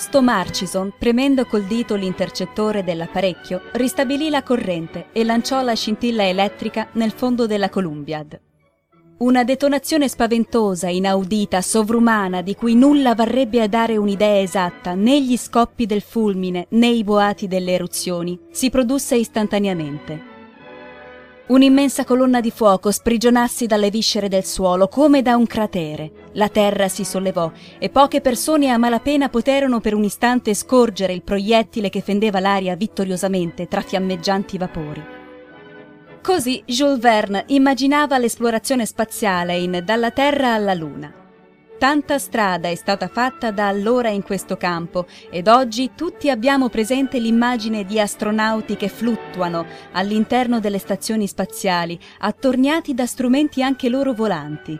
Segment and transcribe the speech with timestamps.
[0.00, 6.88] Tosto Marchison, premendo col dito l'intercettore dell'apparecchio, ristabilì la corrente e lanciò la scintilla elettrica
[6.92, 8.40] nel fondo della Columbiad.
[9.18, 15.36] Una detonazione spaventosa, inaudita, sovrumana, di cui nulla varrebbe a dare un'idea esatta, né gli
[15.36, 20.29] scoppi del fulmine, né i boati delle eruzioni, si produsse istantaneamente.
[21.50, 26.28] Un'immensa colonna di fuoco sprigionassi dalle viscere del suolo come da un cratere.
[26.34, 31.24] La terra si sollevò e poche persone a malapena poterono per un istante scorgere il
[31.24, 35.02] proiettile che fendeva l'aria vittoriosamente tra fiammeggianti vapori.
[36.22, 41.19] Così Jules Verne immaginava l'esplorazione spaziale in Dalla Terra alla Luna.
[41.80, 47.18] Tanta strada è stata fatta da allora in questo campo ed oggi tutti abbiamo presente
[47.18, 54.78] l'immagine di astronauti che fluttuano all'interno delle stazioni spaziali, attorniati da strumenti anche loro volanti.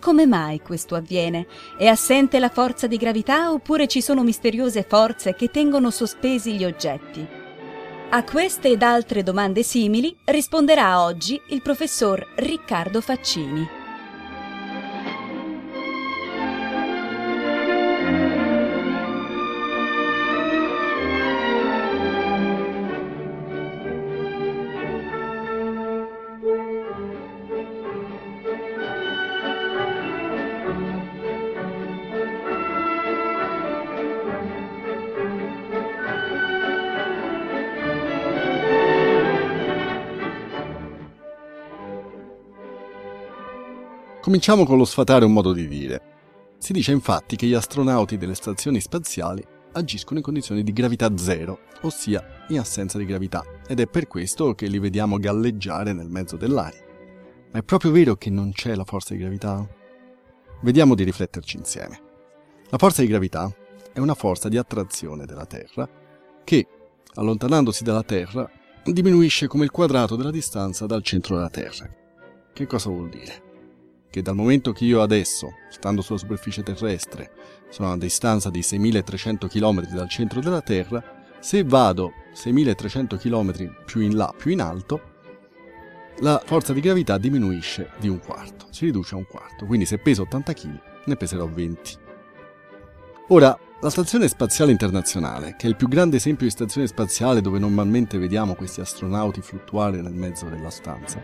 [0.00, 1.46] Come mai questo avviene?
[1.78, 6.64] È assente la forza di gravità oppure ci sono misteriose forze che tengono sospesi gli
[6.64, 7.24] oggetti?
[8.08, 13.78] A queste ed altre domande simili risponderà oggi il professor Riccardo Faccini.
[44.20, 46.02] Cominciamo con lo sfatare un modo di dire.
[46.58, 49.42] Si dice infatti che gli astronauti delle stazioni spaziali
[49.72, 54.54] agiscono in condizioni di gravità zero, ossia in assenza di gravità, ed è per questo
[54.54, 56.84] che li vediamo galleggiare nel mezzo dell'aria.
[57.50, 59.66] Ma è proprio vero che non c'è la forza di gravità?
[60.60, 62.02] Vediamo di rifletterci insieme.
[62.68, 63.50] La forza di gravità
[63.90, 65.88] è una forza di attrazione della Terra
[66.44, 66.66] che,
[67.14, 68.48] allontanandosi dalla Terra,
[68.84, 71.88] diminuisce come il quadrato della distanza dal centro della Terra.
[72.52, 73.48] Che cosa vuol dire?
[74.10, 77.30] Che dal momento che io adesso, stando sulla superficie terrestre,
[77.70, 81.02] sono a distanza di 6300 km dal centro della Terra,
[81.38, 85.00] se vado 6300 km più in là, più in alto,
[86.18, 89.98] la forza di gravità diminuisce di un quarto, si riduce a un quarto, quindi se
[89.98, 91.96] peso 80 kg ne peserò 20.
[93.28, 97.58] Ora, la Stazione Spaziale Internazionale, che è il più grande esempio di stazione spaziale dove
[97.58, 101.22] normalmente vediamo questi astronauti fluttuare nel mezzo della stanza,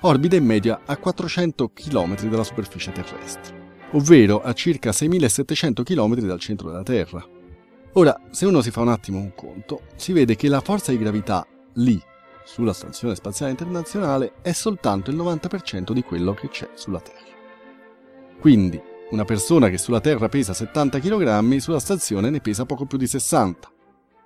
[0.00, 6.38] orbita in media a 400 km dalla superficie terrestre, ovvero a circa 6700 km dal
[6.38, 7.26] centro della Terra.
[7.92, 10.98] Ora, se uno si fa un attimo un conto, si vede che la forza di
[10.98, 12.00] gravità lì,
[12.44, 17.26] sulla Stazione Spaziale Internazionale, è soltanto il 90% di quello che c'è sulla Terra.
[18.38, 22.98] Quindi, una persona che sulla Terra pesa 70 kg, sulla stazione ne pesa poco più
[22.98, 23.70] di 60.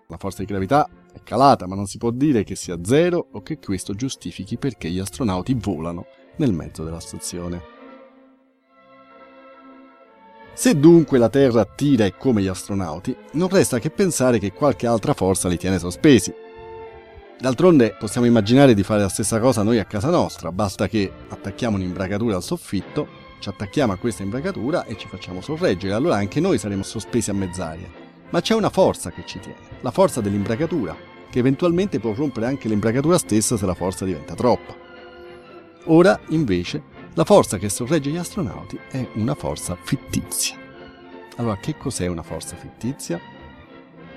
[0.09, 3.43] La forza di gravità è calata, ma non si può dire che sia zero o
[3.43, 6.07] che questo giustifichi perché gli astronauti volano
[6.37, 7.81] nel mezzo della stazione.
[10.55, 14.87] Se dunque la Terra attira e come gli astronauti, non resta che pensare che qualche
[14.87, 16.33] altra forza li tiene sospesi.
[17.39, 21.77] D'altronde possiamo immaginare di fare la stessa cosa noi a casa nostra, basta che attacchiamo
[21.77, 23.09] un'imbracatura al soffitto,
[23.41, 27.35] ci attacchiamo a questa imbracatura e ci facciamo sorreggere, allora anche noi saremo sospesi a
[27.35, 28.02] mezz'aria
[28.33, 30.97] ma c'è una forza che ci tiene, la forza dell'imbracatura,
[31.31, 34.75] che eventualmente può rompere anche l'imbracatura stessa se la forza diventa troppa.
[35.85, 36.83] Ora, invece,
[37.15, 40.57] la forza che sorregge gli astronauti è una forza fittizia.
[41.37, 43.21] Allora, che cos'è una forza fittizia?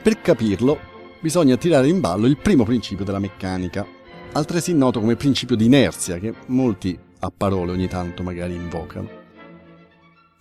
[0.02, 0.80] Per capirlo,
[1.20, 3.86] bisogna tirare in ballo il primo principio della meccanica,
[4.32, 9.24] altresì noto come principio di inerzia, che molti a parole ogni tanto magari invocano.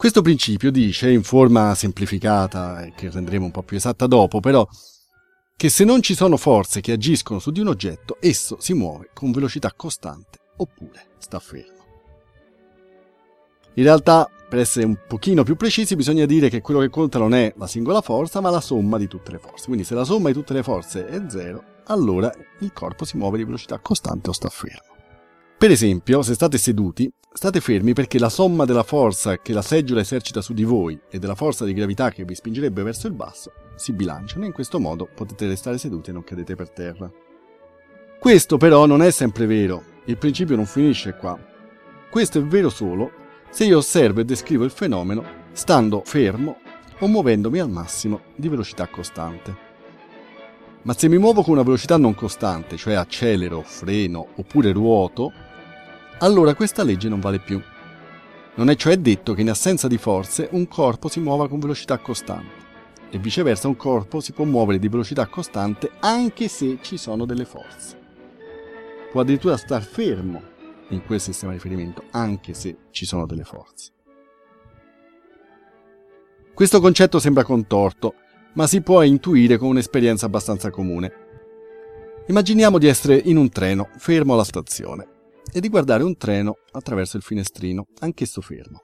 [0.05, 4.69] Questo principio dice, in forma semplificata che renderemo un po' più esatta dopo, però,
[5.57, 9.09] che se non ci sono forze che agiscono su di un oggetto, esso si muove
[9.15, 11.85] con velocità costante oppure sta fermo.
[13.77, 17.33] In realtà, per essere un pochino più precisi, bisogna dire che quello che conta non
[17.33, 19.65] è la singola forza, ma la somma di tutte le forze.
[19.65, 22.31] Quindi se la somma di tutte le forze è zero, allora
[22.61, 24.94] il corpo si muove di velocità costante o sta fermo.
[25.65, 30.03] Per esempio, se state seduti, state fermi perché la somma della forza che la seggiola
[30.03, 33.51] esercita su di voi e della forza di gravità che vi spingerebbe verso il basso
[33.75, 37.11] si bilanciano e in questo modo potete restare seduti e non cadete per terra.
[38.21, 41.43] Questo però non è sempre vero, il principio non finisce qua.
[42.11, 43.11] Questo è vero solo
[43.49, 46.59] se io osservo e descrivo il fenomeno stando fermo
[46.99, 49.57] o muovendomi al massimo di velocità costante.
[50.83, 55.33] Ma se mi muovo con una velocità non costante, cioè accelero, freno oppure ruoto,
[56.19, 57.61] allora questa legge non vale più.
[58.57, 61.99] Non è cioè detto che in assenza di forze un corpo si muova con velocità
[61.99, 62.63] costante
[63.11, 67.45] e viceversa un corpo si può muovere di velocità costante anche se ci sono delle
[67.45, 67.99] forze.
[69.11, 70.41] Può addirittura star fermo
[70.89, 73.91] in quel sistema di riferimento anche se ci sono delle forze.
[76.55, 78.15] Questo concetto sembra contorto,
[78.53, 81.13] ma si può intuire con un'esperienza abbastanza comune.
[82.29, 85.14] Immaginiamo di essere in un treno fermo alla stazione
[85.53, 88.81] e di guardare un treno attraverso il finestrino, anch'esso fermo.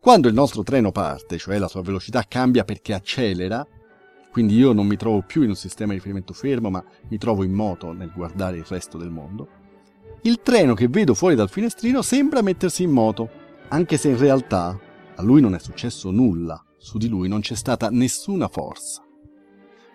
[0.00, 3.66] Quando il nostro treno parte, cioè la sua velocità cambia perché accelera,
[4.30, 7.44] quindi io non mi trovo più in un sistema di riferimento fermo, ma mi trovo
[7.44, 9.48] in moto nel guardare il resto del mondo,
[10.22, 13.28] il treno che vedo fuori dal finestrino sembra mettersi in moto,
[13.68, 14.78] anche se in realtà
[15.16, 19.02] a lui non è successo nulla, su di lui non c'è stata nessuna forza.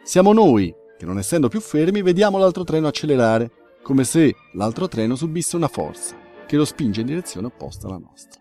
[0.03, 3.51] Siamo noi che, non essendo più fermi, vediamo l'altro treno accelerare
[3.89, 6.15] come se l'altro treno subisse una forza
[6.45, 8.39] che lo spinge in direzione opposta alla nostra.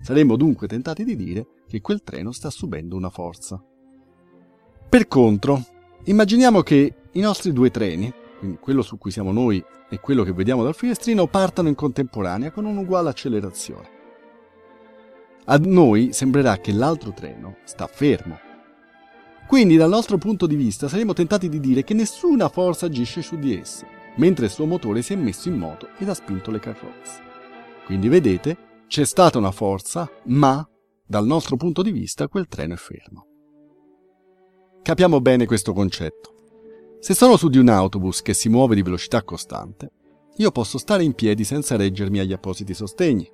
[0.00, 3.62] Saremmo dunque tentati di dire che quel treno sta subendo una forza.
[4.88, 5.62] Per contro,
[6.04, 10.32] immaginiamo che i nostri due treni, quindi quello su cui siamo noi e quello che
[10.32, 13.88] vediamo dal finestrino, partano in contemporanea con un'uguale accelerazione.
[15.44, 18.38] A noi sembrerà che l'altro treno sta fermo.
[19.46, 23.36] Quindi dal nostro punto di vista saremo tentati di dire che nessuna forza agisce su
[23.36, 26.60] di esso mentre il suo motore si è messo in moto ed ha spinto le
[26.60, 27.22] carrozze.
[27.84, 28.56] Quindi vedete,
[28.86, 30.66] c'è stata una forza, ma
[31.04, 33.26] dal nostro punto di vista quel treno è fermo.
[34.82, 36.34] Capiamo bene questo concetto.
[37.00, 39.90] Se sono su di un autobus che si muove di velocità costante,
[40.36, 43.30] io posso stare in piedi senza reggermi agli appositi sostegni.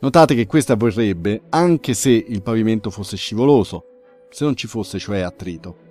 [0.00, 3.84] Notate che questo avverrebbe anche se il pavimento fosse scivoloso,
[4.30, 5.86] se non ci fosse cioè attrito.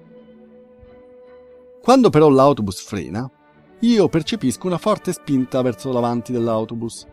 [1.82, 3.30] Quando però l'autobus frena,
[3.82, 7.06] io percepisco una forte spinta verso l'avanti dell'autobus.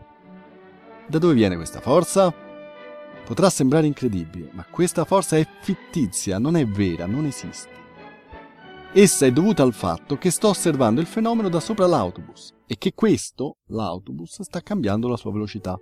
[1.07, 2.33] Da dove viene questa forza?
[3.23, 7.83] Potrà sembrare incredibile, ma questa forza è fittizia, non è vera, non esiste.
[8.93, 12.93] Essa è dovuta al fatto che sto osservando il fenomeno da sopra l'autobus e che
[12.95, 15.77] questo, l'autobus, sta cambiando la sua velocità.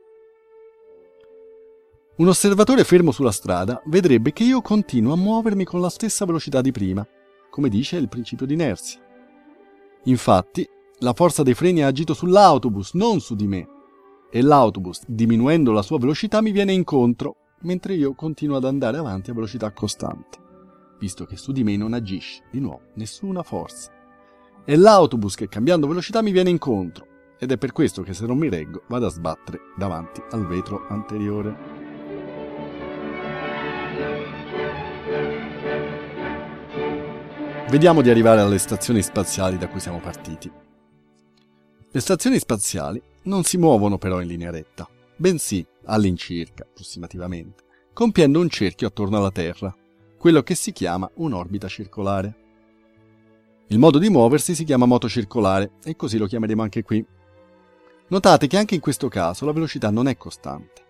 [2.16, 6.62] Un osservatore fermo sulla strada vedrebbe che io continuo a muovermi con la stessa velocità
[6.62, 7.08] di prima,
[7.50, 9.00] come dice il principio di inerzia.
[10.06, 10.68] Infatti,
[11.04, 13.68] la forza dei freni ha agito sull'autobus, non su di me.
[14.32, 19.30] E l'autobus, diminuendo la sua velocità, mi viene incontro, mentre io continuo ad andare avanti
[19.30, 20.40] a velocità costante,
[21.00, 23.92] visto che su di me non agisce, di nuovo, nessuna forza.
[24.64, 27.06] È l'autobus che cambiando velocità mi viene incontro,
[27.38, 30.88] ed è per questo che se non mi reggo vado a sbattere davanti al vetro
[30.88, 31.82] anteriore.
[37.70, 40.72] Vediamo di arrivare alle stazioni spaziali da cui siamo partiti.
[41.96, 48.50] Le stazioni spaziali non si muovono però in linea retta, bensì all'incirca, approssimativamente, compiendo un
[48.50, 49.72] cerchio attorno alla Terra,
[50.18, 52.36] quello che si chiama un'orbita circolare.
[53.68, 57.06] Il modo di muoversi si chiama moto circolare e così lo chiameremo anche qui.
[58.08, 60.82] Notate che anche in questo caso la velocità non è costante,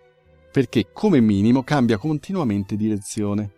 [0.50, 3.52] perché come minimo cambia continuamente direzione.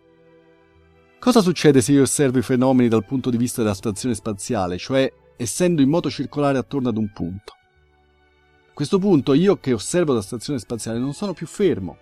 [1.17, 5.09] Cosa succede se io osservo i fenomeni dal punto di vista della stazione spaziale, cioè
[5.37, 7.53] essendo in moto circolare attorno ad un punto?
[8.69, 11.97] A questo punto io che osservo la stazione spaziale non sono più fermo,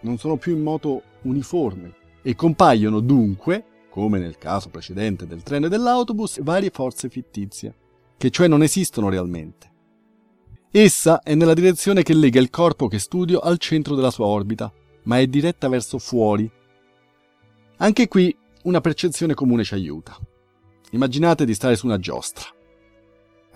[0.00, 5.66] non sono più in moto uniforme e compaiono dunque, come nel caso precedente del treno
[5.66, 7.74] e dell'autobus, varie forze fittizie,
[8.16, 9.72] che cioè non esistono realmente.
[10.70, 14.72] Essa è nella direzione che lega il corpo che studio al centro della sua orbita,
[15.04, 16.50] ma è diretta verso fuori.
[17.78, 20.18] Anche qui una percezione comune ci aiuta.
[20.90, 22.55] Immaginate di stare su una giostra.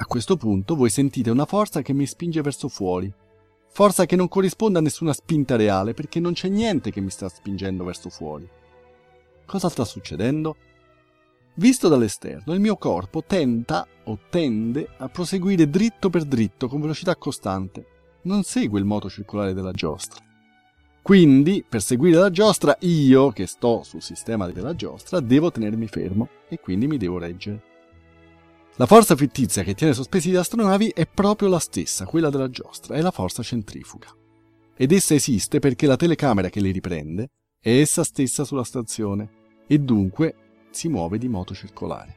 [0.00, 3.12] A questo punto voi sentite una forza che mi spinge verso fuori
[3.72, 7.28] forza che non corrisponde a nessuna spinta reale perché non c'è niente che mi sta
[7.28, 8.48] spingendo verso fuori.
[9.46, 10.56] Cosa sta succedendo?
[11.54, 17.16] Visto dall'esterno, il mio corpo tenta o tende a proseguire dritto per dritto con velocità
[17.16, 17.86] costante.
[18.22, 20.22] Non segue il moto circolare della giostra.
[21.02, 26.28] Quindi, per seguire la giostra, io, che sto sul sistema della giostra, devo tenermi fermo
[26.48, 27.69] e quindi mi devo reggere.
[28.76, 32.94] La forza fittizia che tiene sospesi gli astronavi è proprio la stessa, quella della giostra,
[32.94, 34.08] è la forza centrifuga.
[34.74, 39.28] Ed essa esiste perché la telecamera che li riprende è essa stessa sulla stazione
[39.66, 40.34] e dunque
[40.70, 42.16] si muove di moto circolare.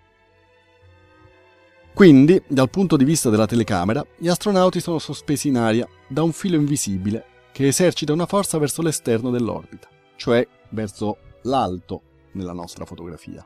[1.93, 6.31] Quindi, dal punto di vista della telecamera, gli astronauti sono sospesi in aria da un
[6.31, 13.45] filo invisibile che esercita una forza verso l'esterno dell'orbita, cioè verso l'alto nella nostra fotografia.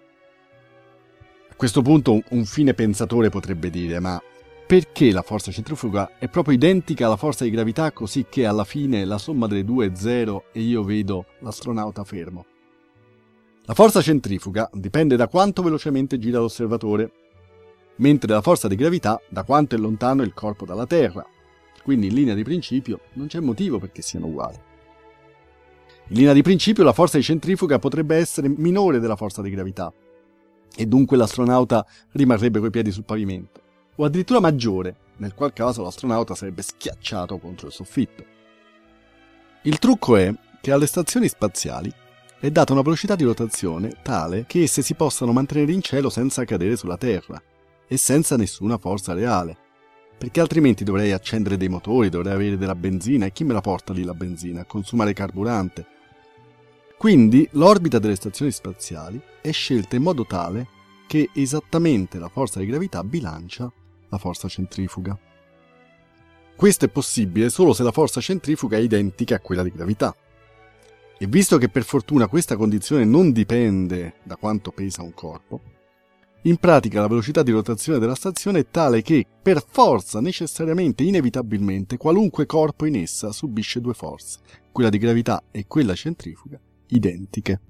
[1.58, 4.22] Questo punto un fine pensatore potrebbe dire, ma
[4.68, 9.04] perché la forza centrifuga è proprio identica alla forza di gravità così che alla fine
[9.06, 12.46] la somma delle due è zero e io vedo l'astronauta fermo?
[13.64, 17.12] La forza centrifuga dipende da quanto velocemente gira l'osservatore,
[17.96, 21.26] mentre la forza di gravità da quanto è lontano il corpo dalla Terra.
[21.82, 24.60] Quindi in linea di principio non c'è motivo perché siano uguali.
[26.10, 29.92] In linea di principio la forza di centrifuga potrebbe essere minore della forza di gravità
[30.76, 33.62] e dunque l'astronauta rimarrebbe coi piedi sul pavimento,
[33.96, 38.24] o addirittura maggiore, nel qual caso l'astronauta sarebbe schiacciato contro il soffitto.
[39.64, 41.92] Il trucco è che alle stazioni spaziali
[42.40, 46.46] è data una velocità di rotazione tale che esse si possano mantenere in cielo senza
[46.46, 47.42] cadere sulla Terra
[47.88, 49.58] e senza nessuna forza reale.
[50.18, 53.94] Perché altrimenti dovrei accendere dei motori, dovrei avere della benzina e chi me la porta
[53.94, 54.66] lì la benzina?
[54.66, 55.86] Consumare carburante.
[56.98, 60.68] Quindi l'orbita delle stazioni spaziali è scelta in modo tale
[61.06, 63.72] che esattamente la forza di gravità bilancia
[64.10, 65.18] la forza centrifuga.
[66.56, 70.16] Questo è possibile solo se la forza centrifuga è identica a quella di gravità.
[71.20, 75.62] E visto che per fortuna questa condizione non dipende da quanto pesa un corpo,
[76.48, 81.98] in pratica la velocità di rotazione della stazione è tale che, per forza, necessariamente, inevitabilmente,
[81.98, 84.39] qualunque corpo in essa subisce due forze,
[84.72, 87.62] quella di gravità e quella centrifuga, identiche.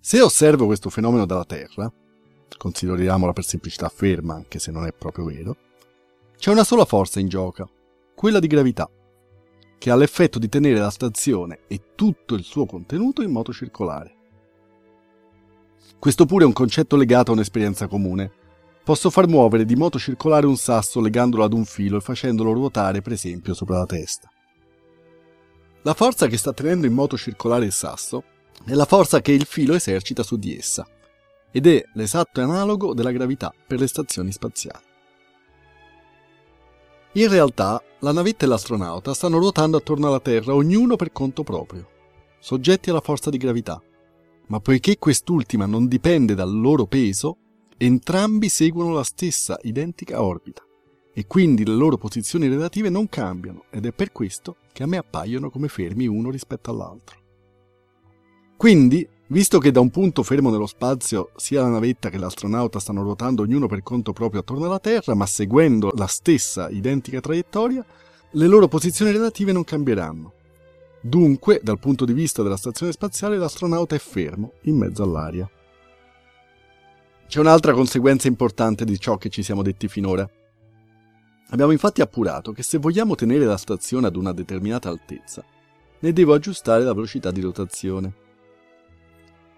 [0.00, 1.92] Se osservo questo fenomeno dalla Terra,
[2.56, 5.56] consideriamola per semplicità ferma, anche se non è proprio vero,
[6.36, 7.68] c'è una sola forza in gioco,
[8.14, 8.88] quella di gravità
[9.78, 14.16] che ha l'effetto di tenere la stazione e tutto il suo contenuto in moto circolare.
[15.98, 18.30] Questo pure è un concetto legato a un'esperienza comune.
[18.84, 23.02] Posso far muovere di moto circolare un sasso legandolo ad un filo e facendolo ruotare,
[23.02, 24.28] per esempio, sopra la testa.
[25.82, 28.24] La forza che sta tenendo in moto circolare il sasso
[28.64, 30.86] è la forza che il filo esercita su di essa,
[31.50, 34.84] ed è l'esatto analogo della gravità per le stazioni spaziali.
[37.12, 41.88] In realtà, la navetta e l'astronauta stanno ruotando attorno alla Terra, ognuno per conto proprio,
[42.38, 43.80] soggetti alla forza di gravità.
[44.48, 47.36] Ma poiché quest'ultima non dipende dal loro peso,
[47.76, 50.67] entrambi seguono la stessa identica orbita
[51.18, 54.98] e quindi le loro posizioni relative non cambiano ed è per questo che a me
[54.98, 57.18] appaiono come fermi uno rispetto all'altro.
[58.56, 63.02] Quindi Visto che da un punto fermo nello spazio sia la navetta che l'astronauta stanno
[63.02, 67.84] ruotando ognuno per conto proprio attorno alla Terra, ma seguendo la stessa identica traiettoria,
[68.30, 70.32] le loro posizioni relative non cambieranno.
[71.02, 75.46] Dunque, dal punto di vista della stazione spaziale, l'astronauta è fermo in mezzo all'aria.
[77.26, 80.26] C'è un'altra conseguenza importante di ciò che ci siamo detti finora.
[81.50, 85.42] Abbiamo infatti appurato che se vogliamo tenere la stazione ad una determinata altezza,
[86.00, 88.26] ne devo aggiustare la velocità di rotazione.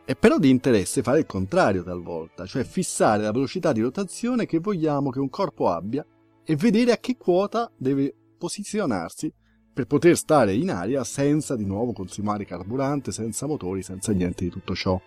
[0.05, 4.61] È però di interesse fare il contrario talvolta, cioè fissare la velocità di rotazione che
[4.61, 6.05] vogliamo che un corpo abbia
[6.45, 9.33] e vedere a che quota deve posizionarsi
[9.73, 14.51] per poter stare in aria senza di nuovo consumare carburante, senza motori, senza niente di
[14.51, 15.01] tutto ciò.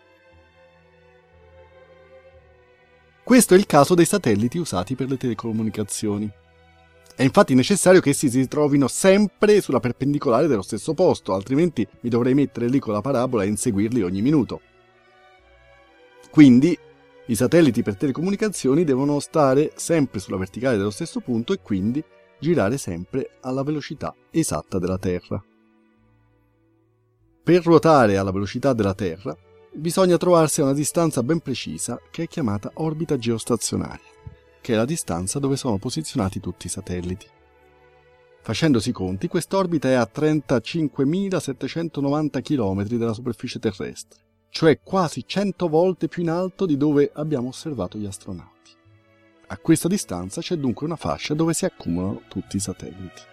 [3.23, 6.31] Questo è il caso dei satelliti usati per le telecomunicazioni.
[7.15, 12.09] È infatti necessario che essi si trovino sempre sulla perpendicolare dello stesso posto, altrimenti mi
[12.09, 14.61] dovrei mettere lì con la parabola e inseguirli ogni minuto.
[16.31, 16.75] Quindi
[17.27, 22.03] i satelliti per telecomunicazioni devono stare sempre sulla verticale dello stesso punto e quindi
[22.39, 25.41] girare sempre alla velocità esatta della Terra.
[27.43, 29.37] Per ruotare alla velocità della Terra
[29.71, 34.12] bisogna trovarsi a una distanza ben precisa che è chiamata orbita geostazionaria,
[34.63, 37.27] che è la distanza dove sono posizionati tutti i satelliti.
[38.41, 46.21] Facendosi conti, quest'orbita è a 35.790 km dalla superficie terrestre cioè quasi 100 volte più
[46.21, 48.51] in alto di dove abbiamo osservato gli astronauti.
[49.47, 53.32] A questa distanza c'è dunque una fascia dove si accumulano tutti i satelliti.